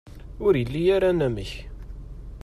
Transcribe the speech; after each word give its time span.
Ur 0.45 0.53
ili 0.61 0.83
ara 0.95 1.07
anamek. 1.13 1.51